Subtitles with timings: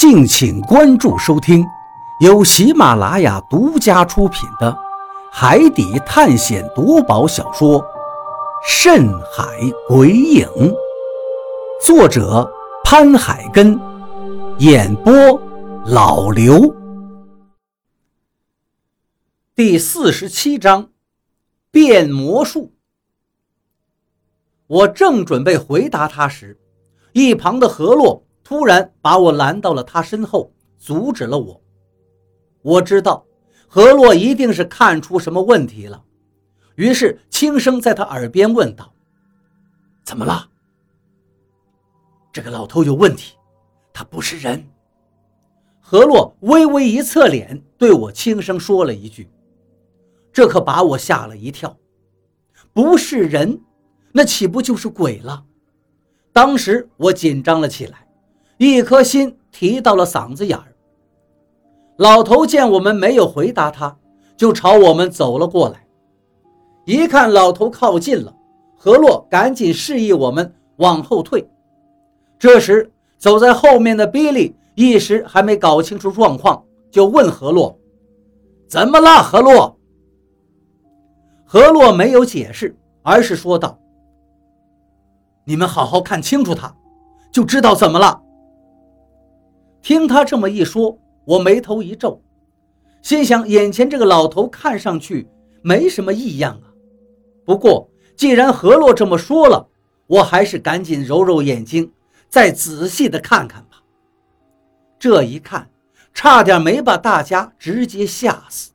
[0.00, 1.62] 敬请关注收听，
[2.20, 4.72] 由喜马拉雅独家出品的
[5.30, 7.78] 《海底探险夺宝小说》
[8.66, 9.44] 《深海
[9.86, 10.48] 鬼影》，
[11.84, 12.50] 作者
[12.82, 13.78] 潘海根，
[14.56, 15.12] 演播
[15.84, 16.74] 老刘。
[19.54, 20.88] 第四十七章，
[21.70, 22.72] 变魔术。
[24.66, 26.58] 我正准备回答他时，
[27.12, 28.24] 一旁的何洛。
[28.50, 31.62] 突然把我拦到了他身后，阻止了我。
[32.62, 33.24] 我知道
[33.68, 36.02] 何洛一定是看出什么问题了，
[36.74, 38.92] 于是轻声在他耳边问道
[40.02, 40.50] ：“怎么了？”
[42.34, 43.36] 这个老头有问题，
[43.92, 44.66] 他不是人。
[45.78, 49.30] 何洛微微一侧脸，对我轻声说了一句
[50.34, 51.78] ：“这可把我吓了一跳。
[52.72, 53.62] 不是人，
[54.10, 55.44] 那岂不就是鬼了？”
[56.34, 58.09] 当时我紧张了起来。
[58.60, 60.76] 一颗心提到了嗓子眼儿。
[61.96, 63.96] 老头见我们没有回答他，
[64.36, 65.86] 就朝我们走了过来。
[66.84, 68.36] 一看老头靠近了，
[68.76, 71.48] 何洛赶紧示意我们往后退。
[72.38, 77.74] 这时，走在后面的比利一时还没搞清楚状况，就问何洛
[78.68, 79.74] ：“怎么了，何洛？”
[81.48, 83.78] 何洛没有解释，而是说道
[85.44, 86.76] ：“你们好好看清楚他，
[87.32, 88.20] 就知道怎么了。”
[89.82, 92.20] 听他这么一说，我眉头一皱，
[93.02, 95.26] 心想：眼前这个老头看上去
[95.62, 96.72] 没什么异样啊。
[97.44, 99.66] 不过既然何洛这么说了，
[100.06, 101.90] 我还是赶紧揉揉眼睛，
[102.28, 103.82] 再仔细的看看吧。
[104.98, 105.70] 这一看，
[106.12, 108.72] 差点没把大家直接吓死。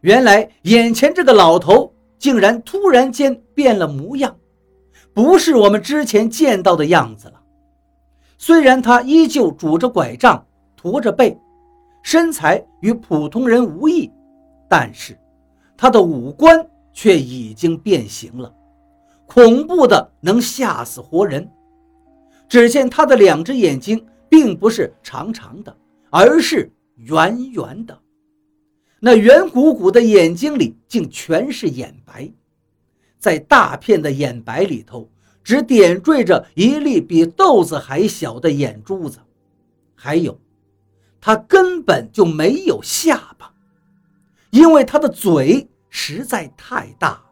[0.00, 4.36] 原来眼前这个老头竟然突然间变了模样，
[5.14, 7.40] 不是我们之前见到的样子了。
[8.38, 11.38] 虽然他依旧拄着拐杖，驼着背，
[12.02, 14.10] 身材与普通人无异，
[14.68, 15.18] 但是
[15.76, 18.54] 他的五官却已经变形了，
[19.26, 21.50] 恐怖的能吓死活人。
[22.48, 25.76] 只见他的两只眼睛并不是长长的，
[26.10, 27.98] 而是圆圆的，
[29.00, 32.30] 那圆鼓鼓的眼睛里竟全是眼白，
[33.18, 35.10] 在大片的眼白里头。
[35.46, 39.20] 只点缀着一粒比豆子还小的眼珠子，
[39.94, 40.36] 还有，
[41.20, 43.54] 他根本就没有下巴，
[44.50, 47.24] 因为他的嘴实在太大了，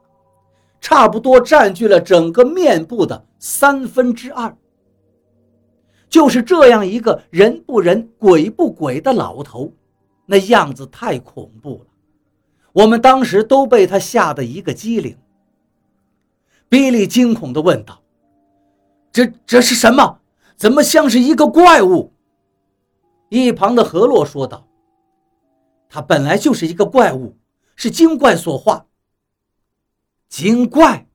[0.81, 4.57] 差不多占据了整个面部的三分之二。
[6.09, 9.73] 就是这样一个人不人鬼不鬼的老头，
[10.25, 11.87] 那样子太恐怖了，
[12.73, 15.19] 我们当时都被他吓得一个机灵。
[16.69, 18.03] 比利惊恐地问道。
[19.15, 20.19] 这这是什么？
[20.57, 22.13] 怎么像是一个怪物？
[23.29, 24.67] 一旁的何洛说道
[25.89, 27.39] ：“他本来就是一个怪物，
[27.77, 28.87] 是精怪所化。”
[30.29, 31.07] 精怪！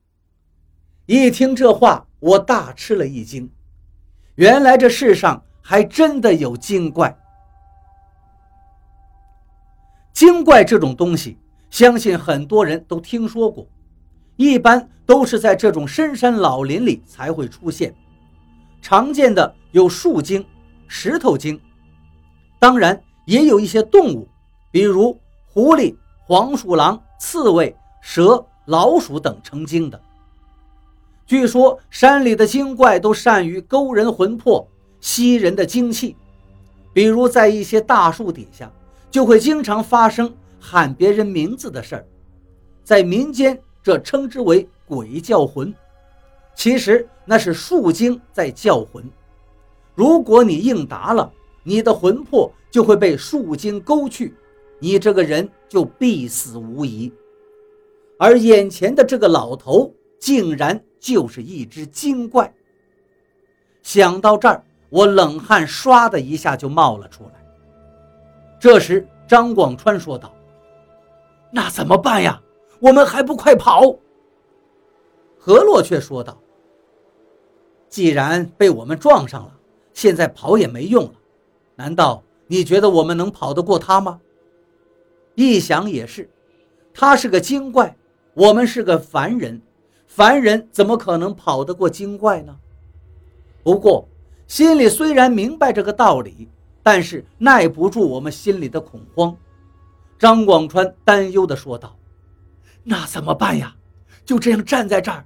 [1.04, 3.52] 一听这话，我大吃了一惊。
[4.36, 7.14] 原来这世上还真的有精怪。
[10.14, 11.36] 精怪这种东西，
[11.68, 13.68] 相信很多人都听说过。
[14.40, 17.94] 一般都是在这种深山老林里才会出现，
[18.80, 20.42] 常见的有树精、
[20.88, 21.60] 石头精，
[22.58, 24.26] 当然也有一些动物，
[24.70, 25.14] 比如
[25.44, 25.94] 狐狸、
[26.26, 30.00] 黄鼠狼、刺猬、蛇、老鼠等成精的。
[31.26, 34.66] 据说山里的精怪都善于勾人魂魄、
[35.02, 36.16] 吸人的精气，
[36.94, 38.72] 比如在一些大树底下，
[39.10, 42.06] 就会经常发生喊别人名字的事儿，
[42.82, 43.60] 在民间。
[43.82, 45.74] 这称之为鬼叫魂，
[46.54, 49.04] 其实那是树精在叫魂。
[49.94, 51.32] 如果你应答了，
[51.62, 54.34] 你的魂魄就会被树精勾去，
[54.78, 57.12] 你这个人就必死无疑。
[58.18, 62.52] 而眼前的这个老头，竟然就是一只精怪。
[63.82, 67.30] 想到这儿，我冷汗唰的一下就冒了出来。
[68.58, 70.34] 这时，张广川说道
[71.50, 72.38] ：“那怎么办呀？”
[72.80, 73.94] 我们还不快跑！
[75.38, 76.38] 何洛却说道
[77.88, 79.52] ：“既然被我们撞上了，
[79.92, 81.12] 现在跑也没用了。
[81.76, 84.20] 难道你觉得我们能跑得过他吗？”
[85.36, 86.28] 一想也是，
[86.92, 87.94] 他是个精怪，
[88.34, 89.60] 我们是个凡人，
[90.06, 92.56] 凡人怎么可能跑得过精怪呢？
[93.62, 94.08] 不过
[94.46, 96.48] 心里虽然明白这个道理，
[96.82, 99.36] 但是耐不住我们心里的恐慌。
[100.18, 101.94] 张广川担忧地说道。
[102.82, 103.74] 那怎么办呀？
[104.24, 105.24] 就这样站在这儿，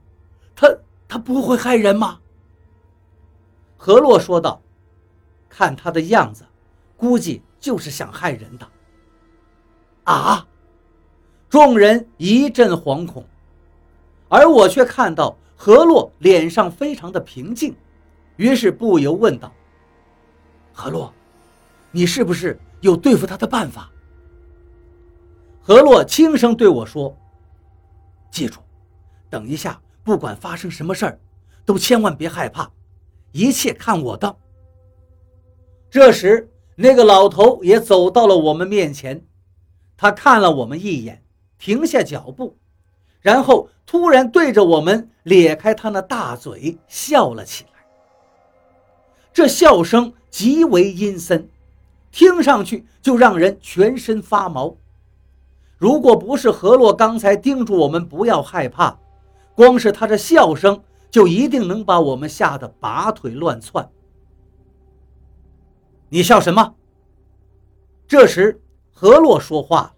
[0.57, 0.75] 他
[1.07, 2.19] 他不会害人吗？
[3.77, 4.63] 何洛说道
[5.49, 6.47] ：“看他的样子，
[6.97, 8.67] 估计就是想害人的。
[10.05, 10.47] 啊！
[11.51, 13.25] 众人一阵惶恐，
[14.29, 17.77] 而我却看到何洛脸上非常的平静，
[18.37, 19.53] 于是不由问道
[20.73, 21.13] ：“何洛，
[21.91, 23.91] 你是不是有对付他的办法？”
[25.61, 27.17] 何洛轻声对我说
[28.35, 28.59] ：“记住，
[29.31, 31.21] 等一下，不管发生什么事儿，
[31.65, 32.69] 都千万别害怕，
[33.31, 34.37] 一切看我的。”
[35.89, 39.25] 这时，那个老头也走到了我们面前，
[39.97, 41.23] 他看了我们一眼。
[41.57, 42.59] 停下脚步，
[43.21, 47.87] 然后突然对着我们咧开他那大嘴笑了起来。
[49.33, 51.49] 这笑声极为阴森，
[52.11, 54.77] 听上去就让人全身发毛。
[55.85, 58.99] 如果不是何洛刚才叮嘱我们不要害怕，
[59.55, 63.87] 光是他这笑声就一定能把我们吓得拔腿乱窜。
[66.09, 66.75] 你笑什么？
[68.09, 68.63] 这时
[68.95, 69.95] 何洛说话。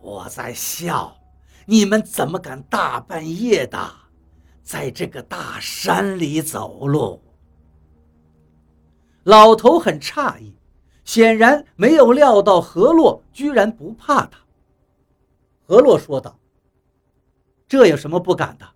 [0.00, 1.16] 我在笑，
[1.64, 3.76] 你们怎么敢大半夜的
[4.62, 7.20] 在这个大山里走路？
[9.24, 10.54] 老头很诧异，
[11.06, 14.38] 显然没有料到何洛居然不怕他。
[15.64, 16.38] 何洛说道
[17.66, 18.66] ：“这有什么不敢的？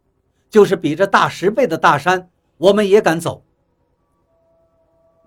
[0.48, 3.44] 就是比这大十倍的大山，我们也敢走。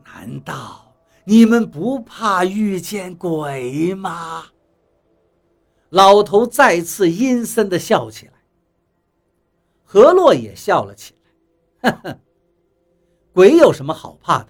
[0.05, 0.93] 难道
[1.25, 4.45] 你们不怕遇见鬼吗？”
[5.91, 8.33] 老头再次阴森地笑起来，
[9.83, 11.13] 何洛也笑了起
[11.81, 11.91] 来。
[11.91, 12.19] 呵呵，
[13.33, 14.47] 鬼有什么好怕的？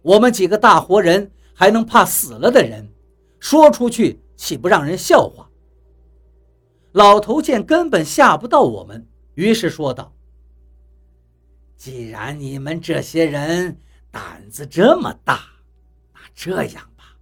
[0.00, 1.30] 我们几个大活人
[1.62, 2.92] 还能怕死了的人？
[3.38, 5.48] 说出去岂不让人笑话？
[6.90, 10.12] 老头见根本吓不到我们，于是说道
[11.78, 13.80] ：“既然你们这些人
[14.10, 15.40] 胆子这么大，
[16.12, 17.16] 那这样吧，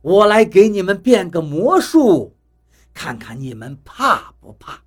[0.00, 2.36] 我来给你们变个魔术。”
[2.92, 4.82] 看看你们怕不怕？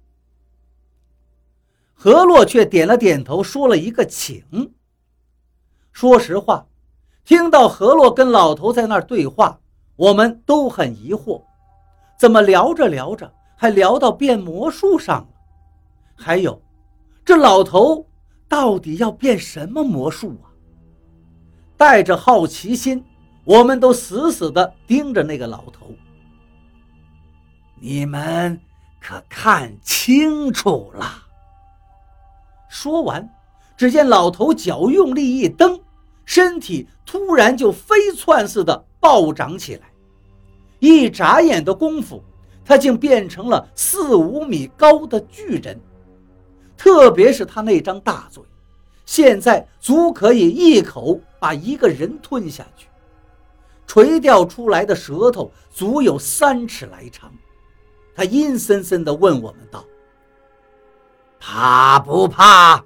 [1.93, 4.75] 何洛却点了点头，说了一个“请”。
[5.93, 6.67] 说实话，
[7.25, 9.59] 听到何洛跟老头在那儿对话，
[9.95, 11.41] 我们都很疑惑：
[12.19, 15.27] 怎么聊着聊着还聊到变魔术上了？
[16.15, 16.61] 还有，
[17.25, 18.05] 这老头
[18.47, 20.53] 到底要变什么魔术啊？
[21.75, 23.03] 带着好奇心，
[23.43, 25.87] 我们都死死地盯着那个老头。
[27.81, 28.59] 你们
[29.01, 31.03] 可看清楚了？
[32.69, 33.27] 说完，
[33.75, 35.79] 只见老头脚用力一蹬，
[36.25, 39.91] 身体突然就飞窜似的暴涨起来。
[40.79, 42.21] 一眨眼的功夫，
[42.63, 45.79] 他竟变成了四五米高的巨人。
[46.77, 48.43] 特别是他那张大嘴，
[49.05, 52.87] 现在足可以一口把一个人吞下去。
[53.87, 57.31] 垂掉出来的舌头足有三尺来长。
[58.13, 59.85] 他阴森森地问我们道
[61.39, 62.83] ：“怕不怕？”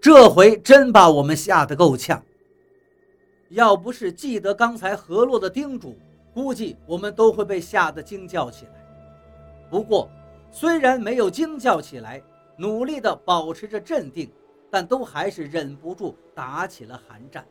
[0.00, 2.22] 这回真把我们吓得够呛。
[3.50, 5.96] 要不是记得刚才何洛的叮嘱，
[6.32, 8.72] 估计我们都会被吓得惊叫起来。
[9.70, 10.08] 不过，
[10.50, 12.22] 虽然没有惊叫起来，
[12.56, 14.30] 努力地保持着镇定，
[14.70, 17.44] 但都还是忍不住打起了寒战。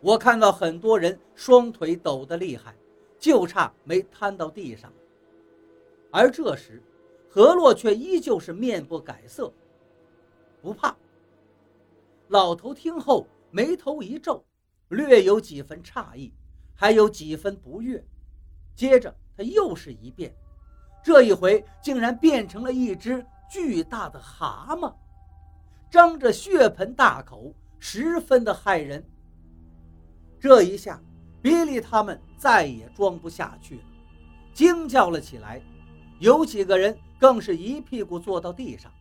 [0.00, 2.74] 我看到很多人双腿抖得厉害，
[3.18, 4.92] 就差没瘫到地上。
[6.10, 6.80] 而这时，
[7.28, 9.52] 何洛却依旧是面不改色，
[10.62, 10.96] 不怕。
[12.28, 14.44] 老头听后眉头一皱，
[14.88, 16.32] 略有几分诧异，
[16.74, 18.04] 还有几分不悦。
[18.74, 20.34] 接着他又是一变，
[21.02, 24.94] 这一回竟然变成了一只巨大的蛤蟆，
[25.90, 29.02] 张着血盆大口，十分的骇人。
[30.38, 31.02] 这一下，
[31.40, 33.82] 比利他们再也装不下去了，
[34.52, 35.62] 惊叫了起来。
[36.20, 38.92] 有几个人更是一屁股坐到地上，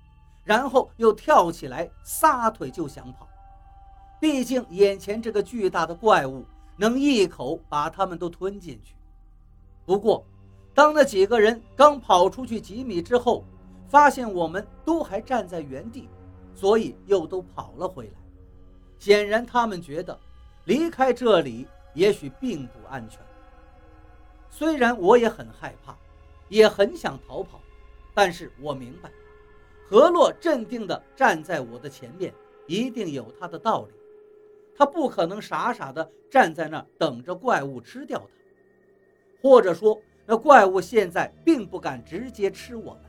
[0.48, 3.27] 然后又跳起来撒腿就想跑。
[4.20, 6.46] 毕竟眼前这个巨大的怪物
[6.77, 8.96] 能一口把他们都吞进去。
[9.86, 10.25] 不过，
[10.74, 13.44] 当那几个人刚跑出去几米之后，
[13.89, 16.08] 发现我们都还站在原地，
[16.56, 18.13] 所以又都跑了回来。
[18.98, 20.18] 显然，他们觉得
[20.63, 23.20] 离开这里也许并不安全。
[24.50, 25.94] 虽然我也很害怕。
[26.50, 27.60] 也很想逃跑，
[28.13, 29.12] 但是我明白，
[29.89, 32.34] 何洛镇定地站在我的前面，
[32.65, 33.94] 一定有他的道理。
[34.75, 38.27] 他不可能傻傻地站在那儿等着怪物吃掉他，
[39.41, 43.01] 或者说，那怪物现在并不敢直接吃我们。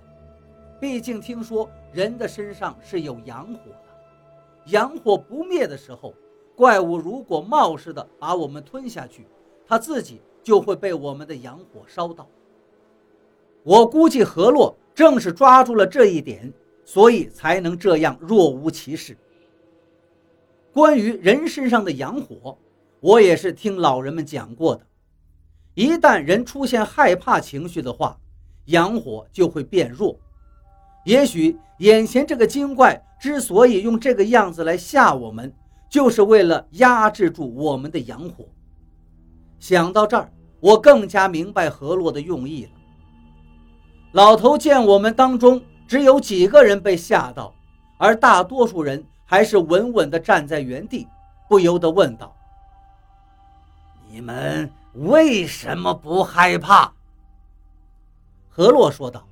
[0.80, 6.14] 毕竟听说人的身上是有阳火的，阳火不灭的时候，
[6.54, 9.26] 怪物如果冒失的把我们吞下去，
[9.66, 12.26] 他自己就会被我们的阳火烧到。
[13.64, 16.50] 我估计何洛正是抓住了这一点，
[16.88, 19.14] 所以才能这样若无其事。
[20.72, 22.56] 关于人身上的阳火，
[23.00, 24.80] 我也是听老人们讲过的。
[25.74, 28.18] 一旦人出现害怕情绪的话，
[28.64, 30.18] 阳火就会变弱。
[31.04, 35.52] 也许眼前这个精怪之所以用这个样子来吓我们，
[35.90, 38.46] 就是为了压制住我们的阳火。
[39.58, 42.70] 想到这儿，我更加明白何洛的用意了。
[44.12, 47.52] 老头见我们当中只有几个人被吓到，
[47.96, 51.08] 而大多数人还是稳稳地站在原地，
[51.48, 52.36] 不由得问道
[54.06, 56.92] ：“你们为什么不害怕？”
[58.50, 59.26] 何洛说道：“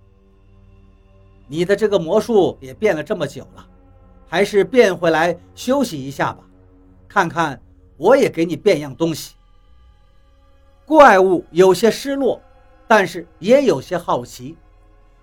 [1.47, 3.67] 你的这个魔术也变了这么久了，
[4.27, 6.43] 还是变回来休息一下吧，
[7.07, 7.61] 看看
[7.99, 9.35] 我也给你变样东西。”
[10.87, 12.41] 怪物有些失落，
[12.89, 14.57] 但是也有些好奇。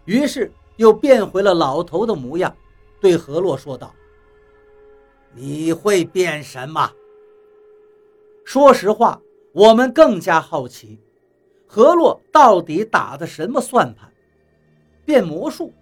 [0.06, 2.56] 于是又变回了老头的模样，
[3.00, 3.94] 对何洛说道
[5.36, 6.92] ：“你会变什么？”
[8.46, 9.22] 说实话，
[9.54, 11.00] 我们更加好奇，
[11.66, 14.12] 何洛到底打的什么算盘？
[15.06, 15.74] 变魔术？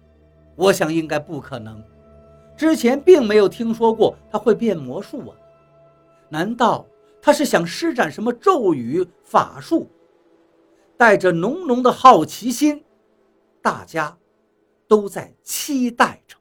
[0.54, 1.82] 我想应该不可能，
[2.56, 5.36] 之前并没有听说过他会变魔术啊！
[6.28, 6.86] 难道
[7.20, 9.88] 他是想施展什么咒语法术？
[10.96, 12.84] 带着浓浓的好奇心。
[13.60, 14.16] 大家
[14.92, 16.36] 都在期待着。